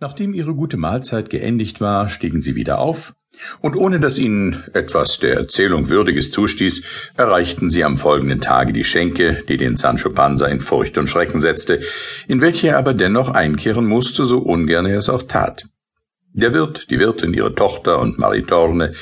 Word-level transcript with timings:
Nachdem 0.00 0.34
ihre 0.34 0.54
gute 0.54 0.76
Mahlzeit 0.76 1.30
geendigt 1.30 1.80
war, 1.80 2.08
stiegen 2.08 2.42
sie 2.42 2.54
wieder 2.54 2.78
auf, 2.78 3.14
und 3.60 3.76
ohne 3.76 4.00
dass 4.00 4.18
ihnen 4.18 4.62
etwas 4.72 5.18
der 5.18 5.34
Erzählung 5.34 5.88
Würdiges 5.88 6.30
zustieß, 6.30 6.82
erreichten 7.16 7.70
sie 7.70 7.84
am 7.84 7.98
folgenden 7.98 8.40
Tage 8.40 8.72
die 8.72 8.84
Schenke, 8.84 9.42
die 9.48 9.56
den 9.56 9.76
Sancho 9.76 10.10
Panza 10.10 10.46
in 10.46 10.60
Furcht 10.60 10.98
und 10.98 11.08
Schrecken 11.08 11.40
setzte, 11.40 11.80
in 12.28 12.40
welche 12.40 12.68
er 12.68 12.78
aber 12.78 12.94
dennoch 12.94 13.30
einkehren 13.30 13.86
musste, 13.86 14.24
so 14.24 14.38
ungern 14.38 14.86
er 14.86 14.98
es 14.98 15.08
auch 15.08 15.22
tat. 15.22 15.64
Der 16.32 16.52
Wirt, 16.54 16.90
die 16.90 16.98
Wirtin, 16.98 17.34
ihre 17.34 17.54
Tochter 17.54 18.00
und 18.00 18.18
Maritorne, 18.18 18.92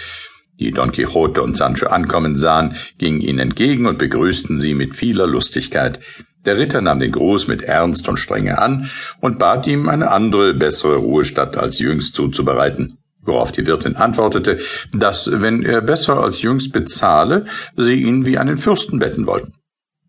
die 0.58 0.70
Don 0.70 0.92
Quixote 0.92 1.42
und 1.42 1.56
Sancho 1.56 1.86
ankommen 1.86 2.36
sahen, 2.36 2.76
gingen 2.98 3.20
ihnen 3.20 3.38
entgegen 3.38 3.86
und 3.86 3.98
begrüßten 3.98 4.58
sie 4.58 4.74
mit 4.74 4.94
vieler 4.94 5.26
Lustigkeit, 5.26 5.98
der 6.44 6.58
Ritter 6.58 6.80
nahm 6.80 7.00
den 7.00 7.12
Gruß 7.12 7.48
mit 7.48 7.62
Ernst 7.62 8.08
und 8.08 8.18
Strenge 8.18 8.58
an 8.58 8.90
und 9.20 9.38
bat 9.38 9.66
ihm, 9.66 9.88
eine 9.88 10.10
andere, 10.10 10.54
bessere 10.54 10.96
Ruhestatt 10.96 11.56
als 11.56 11.78
jüngst 11.78 12.16
zuzubereiten, 12.16 12.98
worauf 13.22 13.52
die 13.52 13.66
Wirtin 13.66 13.96
antwortete, 13.96 14.58
dass, 14.92 15.30
wenn 15.32 15.62
er 15.62 15.80
besser 15.80 16.20
als 16.20 16.42
jüngst 16.42 16.72
bezahle, 16.72 17.46
sie 17.76 18.02
ihn 18.02 18.26
wie 18.26 18.38
einen 18.38 18.58
Fürsten 18.58 18.98
betten 18.98 19.26
wollten. 19.26 19.54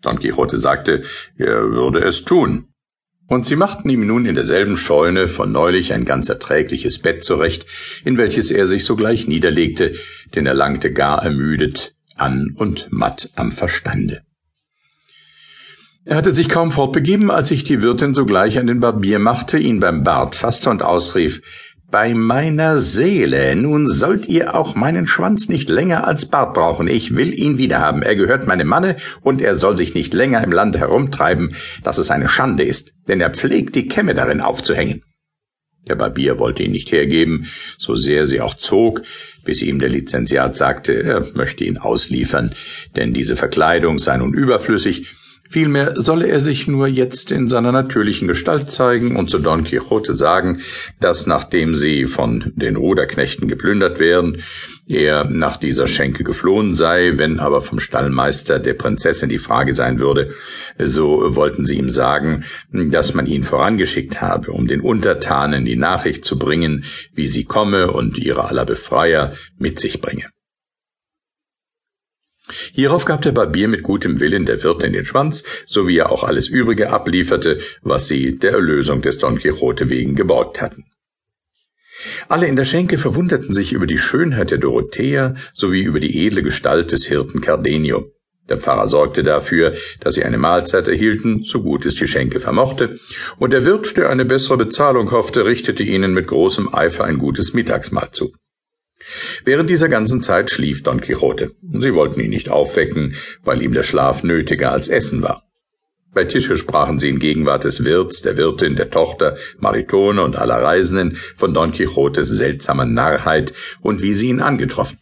Don 0.02 0.20
Quixote 0.20 0.58
sagte, 0.58 1.04
er 1.38 1.72
würde 1.72 2.00
es 2.00 2.26
tun. 2.26 2.68
Und 3.28 3.45
sie 3.45 3.56
machten 3.56 3.90
ihm 3.90 4.06
nun 4.06 4.26
in 4.26 4.36
derselben 4.36 4.76
Scheune 4.76 5.28
von 5.28 5.52
neulich 5.52 5.94
ein 5.94 6.04
ganz 6.04 6.28
erträgliches 6.28 7.00
Bett 7.00 7.23
zurecht, 7.23 7.66
in 8.04 8.18
welches 8.18 8.52
er 8.52 8.68
sich 8.68 8.84
sogleich 8.84 9.28
niederlegte, 9.28 9.95
denn 10.36 10.45
er 10.45 10.54
langte 10.54 10.92
gar 10.92 11.23
ermüdet 11.23 11.95
an 12.16 12.54
und 12.56 12.92
matt 12.92 13.30
am 13.36 13.52
Verstande. 13.52 14.23
Er 16.06 16.18
hatte 16.18 16.32
sich 16.32 16.50
kaum 16.50 16.74
fortbegeben, 16.74 17.32
als 17.32 17.48
sich 17.48 17.64
die 17.64 17.82
Wirtin 17.82 18.14
sogleich 18.14 18.60
an 18.60 18.68
den 18.68 18.82
Barbier 18.82 19.20
machte, 19.20 19.58
ihn 19.58 19.80
beim 19.80 20.04
Bart 20.04 20.36
fasste 20.36 20.70
und 20.70 20.84
ausrief 20.84 21.42
Bei 21.90 22.14
meiner 22.14 22.78
Seele, 22.78 23.56
nun 23.56 23.88
sollt 23.88 24.28
ihr 24.28 24.54
auch 24.54 24.76
meinen 24.76 25.08
Schwanz 25.08 25.48
nicht 25.48 25.70
länger 25.70 26.06
als 26.06 26.26
Bart 26.26 26.56
brauchen. 26.56 26.90
Ich 26.90 27.16
will 27.16 27.34
ihn 27.34 27.58
wiederhaben. 27.58 28.02
Er 28.02 28.18
gehört 28.18 28.48
meinem 28.48 28.68
Manne, 28.68 28.98
und 29.22 29.42
er 29.42 29.56
soll 29.56 29.78
sich 29.78 29.94
nicht 29.94 30.14
länger 30.14 30.44
im 30.44 30.52
Land 30.52 30.76
herumtreiben, 30.76 31.56
dass 31.84 32.00
es 32.00 32.12
eine 32.12 32.28
Schande 32.28 32.64
ist, 32.64 32.92
denn 33.08 33.22
er 33.22 33.30
pflegt 33.30 33.76
die 33.76 33.88
Kämme 33.88 34.14
darin 34.14 34.42
aufzuhängen. 34.42 35.04
Der 35.88 35.95
Barbier 35.95 36.38
wollte 36.38 36.64
ihn 36.64 36.72
nicht 36.72 36.92
hergeben, 36.92 37.48
so 37.78 37.95
sehr 37.95 38.26
sie 38.26 38.42
auch 38.42 38.56
zog, 38.56 39.04
bis 39.45 39.62
ihm 39.62 39.80
der 39.80 39.90
Lizenziat 39.90 40.58
sagte, 40.58 41.02
er 41.02 41.28
möchte 41.34 41.64
ihn 41.64 41.78
ausliefern, 41.78 42.56
denn 42.98 43.14
diese 43.14 43.38
Verkleidung 43.38 44.00
sei 44.00 44.17
nun 44.17 44.34
überflüssig, 44.34 45.08
Vielmehr 45.54 45.94
solle 45.98 46.30
er 46.30 46.40
sich 46.40 46.68
nur 46.68 46.88
jetzt 46.88 47.32
in 47.32 47.48
seiner 47.48 47.72
natürlichen 47.72 48.28
Gestalt 48.28 48.72
zeigen 48.72 49.16
und 49.16 49.30
zu 49.30 49.38
Don 49.38 49.64
Quixote 49.64 50.16
sagen, 50.16 50.62
dass 51.00 51.28
nachdem 51.28 51.76
sie 51.76 52.06
von 52.06 52.52
den 52.56 52.76
Ruderknechten 52.76 53.48
geplündert 53.48 54.00
werden, 54.00 54.42
er 54.88 55.26
nach 55.26 55.58
dieser 55.58 55.86
Schenke 55.86 56.23
geflohen 56.23 56.73
sei, 56.73 57.20
wenn 57.20 57.40
aber 57.40 57.62
vom 57.62 57.80
Stallmeister 57.80 58.58
der 58.58 58.73
Prinzessin 58.73 59.30
die 59.30 59.38
Frage 59.38 59.76
sein 59.76 60.00
würde, 60.00 60.32
so 60.80 61.36
wollten 61.36 61.67
sie 61.67 61.78
ihm 61.78 61.92
sagen, 61.92 62.45
dass 62.72 63.14
man 63.14 63.28
ihn 63.28 63.44
vorangeschickt 63.44 64.22
habe, 64.22 64.54
um 64.54 64.67
den 64.67 64.82
Untertanen 64.82 65.66
die 65.66 65.76
Nachricht 65.76 66.26
zu 66.26 66.40
bringen, 66.40 66.84
wie 67.14 67.28
sie 67.28 67.44
komme 67.44 67.92
und 67.92 68.17
ihre 68.17 68.45
aller 68.45 68.66
Befreier 68.66 69.34
mit 69.60 69.80
sich 69.80 70.02
bringe. 70.02 70.26
Hierauf 72.73 73.06
gab 73.06 73.22
der 73.22 73.32
Barbier 73.32 73.68
mit 73.68 73.84
gutem 73.84 74.20
Willen 74.20 74.46
der 74.46 74.62
Wirtin 74.64 74.94
den 74.94 75.06
Schwanz, 75.06 75.44
so 75.66 75.88
wie 75.88 75.98
er 75.98 76.12
auch 76.12 76.23
alles 76.23 76.48
übrige 76.48 76.90
ablieferte, 76.90 77.60
was 77.82 78.08
sie 78.08 78.38
der 78.38 78.52
Erlösung 78.52 79.02
des 79.02 79.18
Don 79.18 79.38
Quixote 79.38 79.90
wegen 79.90 80.16
geborgt 80.16 80.62
hatten. 80.62 80.86
Alle 82.28 82.48
in 82.48 82.56
der 82.56 82.66
Schenke 82.66 82.98
verwunderten 82.98 83.54
sich 83.54 83.72
über 83.73 83.88
die 83.88 83.98
Schönheit 83.98 84.52
der 84.52 84.58
Dorothea 84.58 85.36
sowie 85.54 85.84
über 85.84 86.00
die 86.00 86.26
edle 86.26 86.42
Gestalt 86.42 86.92
des 86.92 87.06
Hirten 87.06 87.42
Cardenio. 87.42 88.11
Der 88.50 88.58
Pfarrer 88.58 88.88
sorgte 88.88 89.23
dafür, 89.23 89.73
dass 90.02 90.16
sie 90.16 90.23
eine 90.23 90.38
Mahlzeit 90.38 90.89
erhielten, 90.89 91.44
so 91.44 91.61
gut 91.61 91.86
es 91.86 91.95
die 91.95 92.10
Schenke 92.10 92.42
vermochte, 92.42 93.00
und 93.39 93.54
der 93.54 93.66
Wirt, 93.66 93.95
der 93.95 94.10
eine 94.10 94.26
bessere 94.26 94.58
Bezahlung 94.58 95.11
hoffte, 95.11 95.45
richtete 95.45 95.83
ihnen 95.83 96.14
mit 96.14 96.27
großem 96.27 96.73
Eifer 96.73 97.06
ein 97.06 97.20
gutes 97.20 97.54
Mittagsmahl 97.54 98.11
zu. 98.11 98.33
Während 99.45 99.70
dieser 99.70 99.89
ganzen 99.89 100.22
Zeit 100.22 100.52
schlief 100.52 100.83
Don 100.83 101.00
Quixote. 101.00 101.52
Sie 101.82 101.94
wollten 101.94 102.20
ihn 102.20 102.30
nicht 102.30 102.50
aufwecken, 102.50 103.16
weil 103.44 103.61
ihm 103.61 103.73
der 103.73 103.84
Schlaf 103.84 104.23
nötiger 104.23 104.72
als 104.72 104.89
Essen 104.89 105.23
war. 105.23 105.44
Bei 106.14 106.26
Tische 106.26 106.58
sprachen 106.58 107.00
sie 107.00 107.10
in 107.10 107.17
Gegenwart 107.17 107.64
des 107.64 107.86
Wirts, 107.86 108.22
der 108.22 108.38
Wirtin, 108.38 108.76
der 108.76 108.92
Tochter, 108.92 109.36
Maritone 109.58 110.23
und 110.23 110.38
aller 110.38 110.62
Reisenden 110.62 111.17
von 111.36 111.56
Don 111.56 111.72
Quixotes 111.72 112.30
seltsamer 112.30 112.86
Narrheit 112.86 113.54
und 113.82 114.04
wie 114.04 114.14
sie 114.14 114.30
ihn 114.30 114.39
angetroffen. 114.39 115.00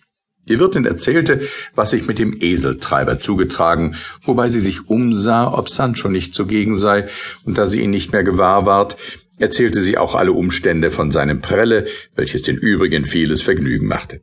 Die 0.48 0.58
Wirtin 0.58 0.86
erzählte, 0.86 1.42
was 1.76 1.92
sich 1.92 2.08
mit 2.08 2.18
dem 2.18 2.34
Eseltreiber 2.40 3.20
zugetragen, 3.20 3.96
wobei 4.24 4.50
sie 4.50 4.62
sich 4.62 4.90
umsah, 4.90 5.54
ob 5.54 5.70
Sancho 5.70 6.08
nicht 6.08 6.34
zugegen 6.34 6.78
sei, 6.78 7.08
und 7.44 7.58
da 7.58 7.68
sie 7.68 7.81
ihn 7.81 7.92
nicht 7.92 8.12
mehr 8.12 8.24
gewahr 8.24 8.66
ward, 8.66 8.98
erzählte 9.38 9.81
sie 9.81 9.98
auch 9.98 10.16
alle 10.16 10.31
Umstände 10.31 10.92
von 10.92 11.12
seinem 11.12 11.42
Prelle, 11.42 11.88
welches 12.16 12.42
den 12.42 12.58
übrigen 12.58 13.06
vieles 13.06 13.42
Vergnügen 13.42 13.88
machte. 13.88 14.22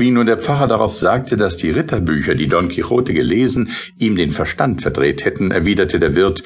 Wie 0.00 0.10
nun 0.10 0.24
der 0.24 0.38
Pfarrer 0.38 0.66
darauf 0.66 0.94
sagte, 0.94 1.36
dass 1.36 1.58
die 1.58 1.68
Ritterbücher, 1.68 2.34
die 2.34 2.46
Don 2.46 2.70
Quixote 2.70 3.12
gelesen, 3.12 3.68
ihm 3.98 4.16
den 4.16 4.30
Verstand 4.30 4.80
verdreht 4.80 5.26
hätten, 5.26 5.50
erwiderte 5.50 5.98
der 5.98 6.16
Wirt, 6.16 6.42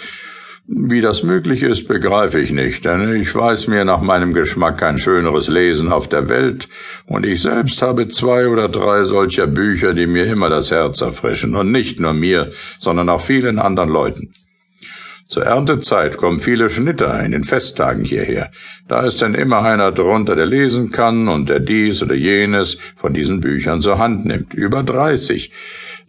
wie 0.67 1.01
das 1.01 1.23
möglich 1.23 1.63
ist, 1.63 1.87
begreife 1.87 2.41
ich 2.41 2.51
nicht, 2.51 2.85
denn 2.85 3.15
ich 3.15 3.33
weiß 3.33 3.69
mir 3.69 3.85
nach 3.85 4.01
meinem 4.01 4.33
Geschmack 4.33 4.79
kein 4.79 4.99
schöneres 4.99 5.47
Lesen 5.47 5.93
auf 5.93 6.09
der 6.09 6.29
Welt, 6.29 6.69
und 7.07 7.25
ich 7.25 7.43
selbst 7.43 7.81
habe 7.81 8.09
zwei 8.09 8.49
oder 8.49 8.69
drei 8.69 9.05
solcher 9.05 9.47
Bücher, 9.47 9.95
die 9.95 10.09
mir 10.09 10.25
immer 10.25 10.51
das 10.51 10.73
Herz 10.73 11.01
erfrischen, 11.01 11.55
und 11.55 11.71
nicht 11.71 12.01
nur 12.01 12.13
mir, 12.13 12.51
sondern 12.81 13.09
auch 13.09 13.21
vielen 13.21 13.61
anderen 13.61 13.89
Leuten. 13.89 14.33
Zur 15.27 15.45
Erntezeit 15.45 16.19
kommen 16.19 16.39
viele 16.39 16.69
Schnitter 16.69 17.25
in 17.25 17.33
den 17.33 17.45
Festtagen 17.45 18.05
hierher. 18.05 18.51
Da 18.89 19.05
ist 19.07 19.23
denn 19.23 19.35
immer 19.35 19.63
einer 19.63 19.91
drunter, 19.91 20.37
der 20.37 20.47
lesen 20.47 20.91
kann 20.91 21.29
und 21.29 21.49
der 21.49 21.61
dies 21.61 22.03
oder 22.03 22.15
jenes 22.15 22.77
von 22.97 23.15
diesen 23.15 23.41
Büchern 23.41 23.81
zur 23.81 23.99
Hand 23.99 24.27
nimmt. 24.27 24.53
Über 24.55 24.83
dreißig. 24.83 25.51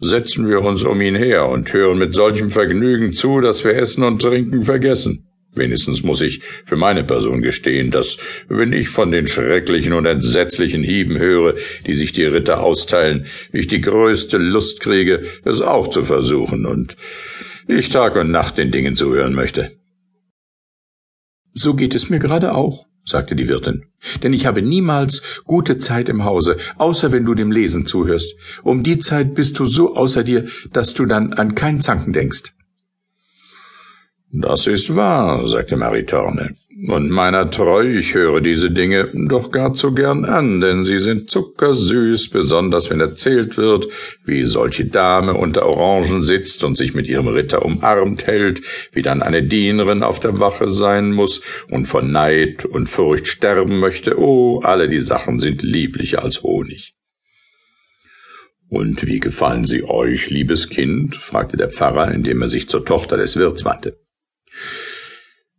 Setzen 0.00 0.46
wir 0.48 0.60
uns 0.60 0.84
um 0.84 1.00
ihn 1.00 1.16
her 1.16 1.48
und 1.48 1.72
hören 1.72 1.96
mit 1.96 2.14
solchem 2.14 2.50
Vergnügen 2.50 3.12
zu, 3.12 3.40
dass 3.40 3.64
wir 3.64 3.74
Essen 3.74 4.04
und 4.04 4.20
Trinken 4.20 4.62
vergessen. 4.62 5.24
Wenigstens 5.54 6.02
muss 6.02 6.20
ich 6.20 6.42
für 6.66 6.76
meine 6.76 7.02
Person 7.02 7.40
gestehen, 7.40 7.90
dass, 7.90 8.18
wenn 8.50 8.74
ich 8.74 8.90
von 8.90 9.10
den 9.10 9.26
schrecklichen 9.26 9.94
und 9.94 10.04
entsetzlichen 10.04 10.82
Hieben 10.82 11.16
höre, 11.16 11.54
die 11.86 11.94
sich 11.94 12.12
die 12.12 12.26
Ritter 12.26 12.62
austeilen, 12.62 13.24
ich 13.52 13.66
die 13.66 13.80
größte 13.80 14.36
Lust 14.36 14.80
kriege, 14.80 15.22
es 15.44 15.62
auch 15.62 15.88
zu 15.88 16.04
versuchen 16.04 16.66
und 16.66 16.98
ich 17.68 17.88
Tag 17.88 18.16
und 18.16 18.30
Nacht 18.30 18.58
den 18.58 18.70
Dingen 18.70 18.96
zuhören 18.96 19.34
möchte. 19.34 19.70
So 21.52 21.74
geht 21.74 21.94
es 21.94 22.10
mir 22.10 22.18
gerade 22.18 22.54
auch, 22.54 22.86
sagte 23.04 23.34
die 23.34 23.48
Wirtin, 23.48 23.86
denn 24.22 24.32
ich 24.32 24.46
habe 24.46 24.62
niemals 24.62 25.22
gute 25.44 25.78
Zeit 25.78 26.08
im 26.08 26.24
Hause, 26.24 26.58
außer 26.76 27.12
wenn 27.12 27.24
du 27.24 27.34
dem 27.34 27.50
Lesen 27.50 27.86
zuhörst. 27.86 28.34
Um 28.62 28.82
die 28.82 28.98
Zeit 28.98 29.34
bist 29.34 29.58
du 29.58 29.64
so 29.64 29.96
außer 29.96 30.22
dir, 30.22 30.46
dass 30.72 30.94
du 30.94 31.06
dann 31.06 31.32
an 31.32 31.54
kein 31.54 31.80
Zanken 31.80 32.12
denkst. 32.12 32.55
Das 34.38 34.66
ist 34.66 34.94
wahr, 34.94 35.48
sagte 35.48 35.76
Maritorne. 35.78 36.56
Und 36.88 37.08
meiner 37.08 37.50
treu, 37.50 37.96
ich 37.96 38.12
höre 38.12 38.42
diese 38.42 38.70
Dinge 38.70 39.08
doch 39.14 39.50
gar 39.50 39.72
zu 39.72 39.94
gern 39.94 40.26
an, 40.26 40.60
denn 40.60 40.84
sie 40.84 40.98
sind 40.98 41.30
zuckersüß, 41.30 42.28
besonders 42.28 42.90
wenn 42.90 43.00
erzählt 43.00 43.56
wird, 43.56 43.88
wie 44.26 44.44
solche 44.44 44.84
Dame 44.84 45.32
unter 45.32 45.64
Orangen 45.64 46.20
sitzt 46.20 46.64
und 46.64 46.76
sich 46.76 46.92
mit 46.92 47.08
ihrem 47.08 47.28
Ritter 47.28 47.64
umarmt 47.64 48.26
hält, 48.26 48.60
wie 48.92 49.00
dann 49.00 49.22
eine 49.22 49.42
Dienerin 49.42 50.02
auf 50.02 50.20
der 50.20 50.38
Wache 50.38 50.68
sein 50.68 51.12
muss 51.12 51.40
und 51.70 51.86
von 51.86 52.12
Neid 52.12 52.66
und 52.66 52.90
Furcht 52.90 53.28
sterben 53.28 53.78
möchte. 53.78 54.20
Oh, 54.20 54.60
alle 54.60 54.86
die 54.88 55.00
Sachen 55.00 55.40
sind 55.40 55.62
lieblicher 55.62 56.22
als 56.22 56.42
Honig. 56.42 56.94
Und 58.68 59.06
wie 59.06 59.20
gefallen 59.20 59.64
sie 59.64 59.82
euch, 59.82 60.28
liebes 60.28 60.68
Kind? 60.68 61.16
fragte 61.16 61.56
der 61.56 61.70
Pfarrer, 61.70 62.12
indem 62.12 62.42
er 62.42 62.48
sich 62.48 62.68
zur 62.68 62.84
Tochter 62.84 63.16
des 63.16 63.38
Wirts 63.38 63.64
wandte. 63.64 63.96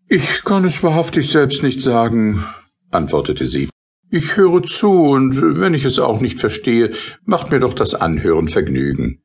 Ich 0.09 0.45
kann 0.45 0.63
es 0.63 0.81
wahrhaftig 0.83 1.29
selbst 1.29 1.63
nicht 1.63 1.81
sagen, 1.81 2.45
antwortete 2.91 3.47
sie. 3.47 3.67
Ich 4.09 4.37
höre 4.37 4.63
zu, 4.63 4.89
und 4.89 5.59
wenn 5.59 5.73
ich 5.73 5.83
es 5.83 5.99
auch 5.99 6.21
nicht 6.21 6.39
verstehe, 6.39 6.93
macht 7.25 7.51
mir 7.51 7.59
doch 7.59 7.73
das 7.73 7.93
Anhören 7.93 8.47
Vergnügen. 8.47 9.21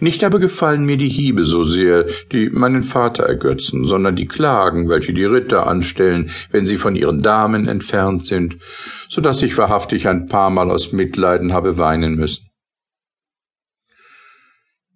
Nicht 0.00 0.24
aber 0.24 0.38
gefallen 0.38 0.86
mir 0.86 0.96
die 0.96 1.10
Hiebe 1.10 1.44
so 1.44 1.64
sehr, 1.64 2.06
die 2.32 2.48
meinen 2.48 2.82
Vater 2.82 3.24
ergötzen, 3.24 3.84
sondern 3.84 4.16
die 4.16 4.26
Klagen, 4.26 4.88
welche 4.88 5.12
die 5.12 5.26
Ritter 5.26 5.66
anstellen, 5.66 6.30
wenn 6.50 6.64
sie 6.64 6.78
von 6.78 6.96
ihren 6.96 7.20
Damen 7.20 7.68
entfernt 7.68 8.24
sind, 8.24 8.56
so 9.10 9.20
dass 9.20 9.42
ich 9.42 9.58
wahrhaftig 9.58 10.08
ein 10.08 10.28
paar 10.28 10.48
Mal 10.48 10.70
aus 10.70 10.92
Mitleiden 10.92 11.52
habe 11.52 11.76
weinen 11.76 12.16
müssen. 12.16 12.48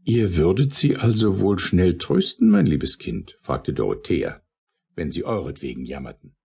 Ihr 0.03 0.39
würdet 0.39 0.75
sie 0.75 0.97
also 0.97 1.41
wohl 1.41 1.59
schnell 1.59 1.99
trösten, 1.99 2.49
mein 2.49 2.65
liebes 2.65 2.97
Kind? 2.97 3.37
fragte 3.39 3.75
Dorothea 3.75 4.41
wenn 5.01 5.11
sie 5.11 5.25
euretwegen 5.25 5.87
jammerten. 5.87 6.37